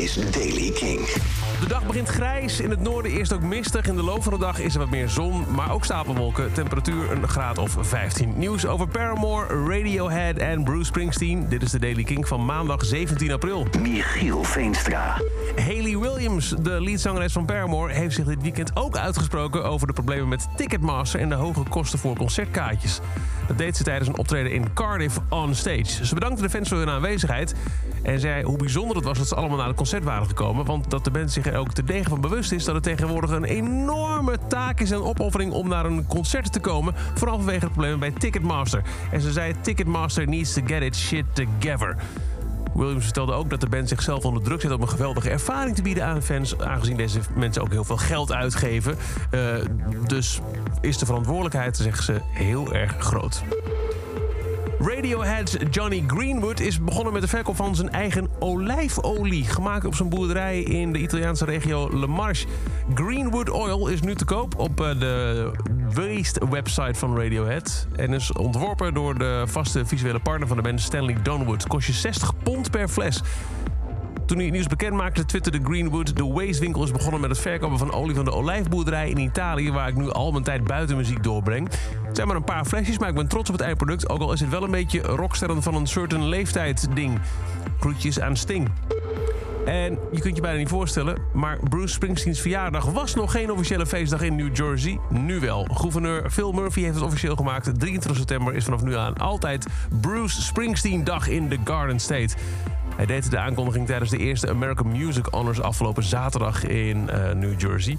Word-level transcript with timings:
is 0.00 0.14
Daily 0.14 0.70
King. 0.70 0.98
De 1.60 1.66
dag 1.68 1.86
begint 1.86 2.08
grijs, 2.08 2.60
in 2.60 2.70
het 2.70 2.80
noorden 2.80 3.12
eerst 3.12 3.32
ook 3.32 3.42
mistig. 3.42 3.86
In 3.86 3.96
de 3.96 4.02
loop 4.02 4.22
van 4.22 4.32
de 4.32 4.38
dag 4.38 4.58
is 4.58 4.74
er 4.74 4.80
wat 4.80 4.90
meer 4.90 5.08
zon, 5.08 5.44
maar 5.54 5.72
ook 5.72 5.84
stapelwolken. 5.84 6.52
Temperatuur 6.52 7.10
een 7.10 7.28
graad 7.28 7.58
of 7.58 7.76
15. 7.80 8.32
Nieuws 8.36 8.66
over 8.66 8.88
Paramore, 8.88 9.66
Radiohead 9.68 10.36
en 10.36 10.64
Bruce 10.64 10.84
Springsteen. 10.84 11.48
Dit 11.48 11.62
is 11.62 11.70
de 11.70 11.78
Daily 11.78 12.02
King 12.02 12.28
van 12.28 12.44
maandag 12.44 12.84
17 12.84 13.32
april. 13.32 13.66
Michiel 13.80 14.44
Veenstra. 14.44 15.20
Haley 15.56 15.98
Williams, 15.98 16.48
de 16.48 16.80
leadzangeres 16.80 17.32
van 17.32 17.44
Paramore... 17.44 17.92
heeft 17.92 18.14
zich 18.14 18.24
dit 18.24 18.42
weekend 18.42 18.76
ook 18.76 18.96
uitgesproken 18.96 19.64
over 19.64 19.86
de 19.86 19.92
problemen 19.92 20.28
met 20.28 20.48
Ticketmaster... 20.56 21.20
en 21.20 21.28
de 21.28 21.34
hoge 21.34 21.62
kosten 21.68 21.98
voor 21.98 22.16
concertkaartjes. 22.16 23.00
Dat 23.50 23.58
deed 23.58 23.76
ze 23.76 23.82
tijdens 23.82 24.08
een 24.08 24.18
optreden 24.18 24.52
in 24.52 24.72
Cardiff 24.72 25.18
on 25.28 25.54
stage. 25.54 26.06
Ze 26.06 26.14
bedankte 26.14 26.42
de 26.42 26.50
fans 26.50 26.68
voor 26.68 26.78
hun 26.78 26.88
aanwezigheid... 26.88 27.54
en 28.02 28.20
zei 28.20 28.44
hoe 28.44 28.56
bijzonder 28.56 28.96
het 28.96 29.04
was 29.04 29.18
dat 29.18 29.28
ze 29.28 29.34
allemaal 29.34 29.56
naar 29.56 29.66
het 29.66 29.76
concert 29.76 30.04
waren 30.04 30.26
gekomen... 30.26 30.64
want 30.64 30.90
dat 30.90 31.04
de 31.04 31.10
band 31.10 31.32
zich 31.32 31.46
er 31.46 31.56
ook 31.56 31.72
te 31.72 31.84
degen 31.84 32.10
van 32.10 32.20
bewust 32.20 32.52
is... 32.52 32.64
dat 32.64 32.74
het 32.74 32.84
tegenwoordig 32.84 33.30
een 33.30 33.44
enorme 33.44 34.38
taak 34.48 34.80
is 34.80 34.90
en 34.90 35.02
opoffering 35.02 35.52
om 35.52 35.68
naar 35.68 35.84
een 35.84 36.06
concert 36.06 36.52
te 36.52 36.60
komen... 36.60 36.94
vooral 37.14 37.36
vanwege 37.36 37.60
de 37.60 37.66
problemen 37.66 37.98
bij 37.98 38.10
Ticketmaster. 38.10 38.82
En 39.10 39.20
ze 39.20 39.32
zei 39.32 39.54
Ticketmaster 39.60 40.28
needs 40.28 40.52
to 40.52 40.62
get 40.66 40.82
its 40.82 41.06
shit 41.06 41.24
together... 41.32 41.96
Williams 42.80 43.04
vertelde 43.04 43.32
ook 43.32 43.50
dat 43.50 43.60
de 43.60 43.68
band 43.68 43.88
zichzelf 43.88 44.24
onder 44.24 44.42
druk 44.42 44.60
zet 44.60 44.72
om 44.72 44.82
een 44.82 44.88
geweldige 44.88 45.30
ervaring 45.30 45.76
te 45.76 45.82
bieden 45.82 46.04
aan 46.04 46.22
fans, 46.22 46.58
aangezien 46.58 46.96
deze 46.96 47.20
mensen 47.34 47.62
ook 47.62 47.70
heel 47.70 47.84
veel 47.84 47.96
geld 47.96 48.32
uitgeven. 48.32 48.96
Uh, 49.34 49.64
dus 50.06 50.40
is 50.80 50.98
de 50.98 51.06
verantwoordelijkheid, 51.06 51.76
zeggen 51.76 52.04
ze, 52.04 52.20
heel 52.32 52.72
erg 52.72 52.96
groot. 52.98 53.42
Radiohead's 54.78 55.56
Johnny 55.70 56.04
Greenwood 56.06 56.60
is 56.60 56.84
begonnen 56.84 57.12
met 57.12 57.22
de 57.22 57.28
verkoop 57.28 57.56
van 57.56 57.76
zijn 57.76 57.90
eigen 57.90 58.28
olijfolie. 58.38 59.44
Gemaakt 59.44 59.84
op 59.84 59.94
zijn 59.94 60.08
boerderij 60.08 60.62
in 60.62 60.92
de 60.92 60.98
Italiaanse 60.98 61.44
regio 61.44 61.98
Le 61.98 62.06
Marche. 62.06 62.46
Greenwood 62.94 63.50
Oil 63.50 63.88
is 63.88 64.00
nu 64.00 64.14
te 64.14 64.24
koop 64.24 64.58
op 64.58 64.80
eh, 64.80 65.00
de 65.00 65.50
Waste 65.94 66.48
website 66.50 66.94
van 66.94 67.16
Radiohead. 67.16 67.86
En 67.96 68.12
is 68.12 68.32
ontworpen 68.32 68.94
door 68.94 69.18
de 69.18 69.44
vaste 69.46 69.86
visuele 69.86 70.18
partner 70.18 70.48
van 70.48 70.56
de 70.56 70.62
band 70.62 70.80
Stanley 70.80 71.16
Donwood. 71.22 71.66
Kost 71.66 71.86
je 71.86 71.92
60 71.92 72.32
pond 72.42 72.70
per 72.70 72.88
fles. 72.88 73.22
Toen 74.26 74.36
hij 74.36 74.46
het 74.46 74.54
nieuws 74.54 74.66
bekend 74.66 74.94
maakte, 74.94 75.24
twitterde 75.24 75.60
Greenwood... 75.62 76.16
de 76.16 76.24
Waste-winkel 76.24 76.82
is 76.82 76.90
begonnen 76.90 77.20
met 77.20 77.30
het 77.30 77.38
verkopen 77.38 77.78
van 77.78 77.92
olie 77.92 78.14
van 78.14 78.24
de 78.24 78.32
olijfboerderij 78.32 79.10
in 79.10 79.18
Italië... 79.18 79.72
waar 79.72 79.88
ik 79.88 79.96
nu 79.96 80.10
al 80.10 80.32
mijn 80.32 80.44
tijd 80.44 80.64
buiten 80.64 80.96
muziek 80.96 81.22
doorbreng. 81.22 81.68
Het 82.06 82.16
zijn 82.16 82.26
maar 82.26 82.36
een 82.36 82.44
paar 82.44 82.64
flesjes, 82.64 82.98
maar 82.98 83.08
ik 83.08 83.14
ben 83.14 83.28
trots 83.28 83.50
op 83.50 83.56
het 83.56 83.64
eindproduct... 83.64 84.08
ook 84.08 84.20
al 84.20 84.32
is 84.32 84.40
het 84.40 84.50
wel 84.50 84.62
een 84.62 84.70
beetje 84.70 85.00
rocksterren 85.00 85.62
van 85.62 85.74
een 85.74 85.86
certain 85.86 86.28
leeftijd 86.28 86.88
ding. 86.94 87.18
Groetjes 87.78 88.20
aan 88.20 88.36
Sting. 88.36 88.68
En 89.66 89.98
je 90.12 90.20
kunt 90.20 90.36
je 90.36 90.42
bijna 90.42 90.58
niet 90.58 90.68
voorstellen, 90.68 91.22
maar 91.32 91.58
Bruce 91.68 91.94
Springsteens 91.94 92.40
verjaardag 92.40 92.84
was 92.84 93.14
nog 93.14 93.32
geen 93.32 93.50
officiële 93.50 93.86
feestdag 93.86 94.22
in 94.22 94.36
New 94.36 94.56
Jersey. 94.56 94.98
Nu 95.08 95.40
wel. 95.40 95.68
Gouverneur 95.72 96.30
Phil 96.30 96.52
Murphy 96.52 96.80
heeft 96.80 96.94
het 96.94 97.04
officieel 97.04 97.36
gemaakt. 97.36 97.80
23 97.80 98.16
september 98.16 98.54
is 98.54 98.64
vanaf 98.64 98.82
nu 98.82 98.96
aan 98.96 99.16
altijd 99.16 99.66
Bruce 100.00 100.42
Springsteen 100.42 101.04
dag 101.04 101.28
in 101.28 101.48
the 101.48 101.58
Garden 101.64 102.00
State. 102.00 102.34
Hij 102.96 103.06
deed 103.06 103.30
de 103.30 103.38
aankondiging 103.38 103.86
tijdens 103.86 104.10
de 104.10 104.18
eerste 104.18 104.48
American 104.48 104.88
Music 104.88 105.26
Honors 105.30 105.60
afgelopen 105.60 106.02
zaterdag 106.02 106.64
in 106.64 107.10
uh, 107.12 107.32
New 107.32 107.60
Jersey. 107.60 107.98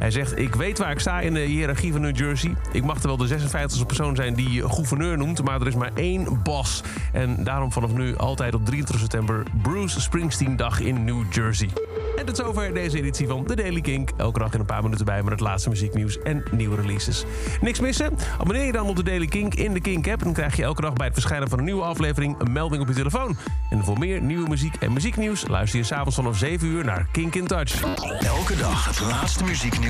Hij 0.00 0.10
zegt, 0.10 0.38
ik 0.38 0.54
weet 0.54 0.78
waar 0.78 0.90
ik 0.90 0.98
sta 0.98 1.20
in 1.20 1.34
de 1.34 1.40
hiërarchie 1.40 1.92
van 1.92 2.00
New 2.00 2.16
Jersey. 2.16 2.54
Ik 2.72 2.84
mag 2.84 3.02
er 3.02 3.06
wel 3.06 3.16
de 3.16 3.28
56e 3.28 3.86
persoon 3.86 4.16
zijn 4.16 4.34
die 4.34 4.50
je 4.50 4.68
gouverneur 4.68 5.18
noemt... 5.18 5.42
maar 5.44 5.60
er 5.60 5.66
is 5.66 5.74
maar 5.74 5.90
één 5.94 6.42
boss. 6.42 6.82
En 7.12 7.44
daarom 7.44 7.72
vanaf 7.72 7.92
nu 7.92 8.16
altijd 8.16 8.54
op 8.54 8.66
23 8.66 8.98
september... 8.98 9.42
Bruce 9.62 10.00
Springsteen 10.00 10.56
dag 10.56 10.80
in 10.80 11.04
New 11.04 11.32
Jersey. 11.32 11.68
En 12.16 12.26
tot 12.26 12.36
zover 12.36 12.74
deze 12.74 12.98
editie 12.98 13.26
van 13.26 13.44
The 13.44 13.56
Daily 13.56 13.80
Kink. 13.80 14.10
Elke 14.16 14.38
dag 14.38 14.54
in 14.54 14.60
een 14.60 14.66
paar 14.66 14.82
minuten 14.82 15.04
bij 15.04 15.22
met 15.22 15.32
het 15.32 15.40
laatste 15.40 15.68
muzieknieuws 15.68 16.18
en 16.22 16.42
nieuwe 16.50 16.80
releases. 16.80 17.24
Niks 17.60 17.80
missen? 17.80 18.12
Abonneer 18.38 18.66
je 18.66 18.72
dan 18.72 18.86
op 18.86 18.96
The 18.96 19.02
Daily 19.02 19.26
Kink 19.26 19.54
in 19.54 19.72
de 19.72 19.80
Kink 19.80 20.08
app... 20.08 20.22
dan 20.22 20.32
krijg 20.32 20.56
je 20.56 20.62
elke 20.62 20.80
dag 20.80 20.92
bij 20.92 21.06
het 21.06 21.14
verschijnen 21.14 21.48
van 21.48 21.58
een 21.58 21.64
nieuwe 21.64 21.82
aflevering... 21.82 22.40
een 22.40 22.52
melding 22.52 22.82
op 22.82 22.88
je 22.88 22.94
telefoon. 22.94 23.36
En 23.70 23.84
voor 23.84 23.98
meer 23.98 24.20
nieuwe 24.20 24.48
muziek 24.48 24.74
en 24.74 24.92
muzieknieuws... 24.92 25.48
luister 25.48 25.78
je 25.78 25.84
s'avonds 25.84 26.16
vanaf 26.16 26.36
7 26.36 26.68
uur 26.68 26.84
naar 26.84 27.06
Kink 27.12 27.34
in 27.34 27.46
Touch. 27.46 27.82
Elke 28.20 28.56
dag 28.56 28.86
het 28.86 29.00
laatste 29.00 29.44
muzieknieuws 29.44 29.89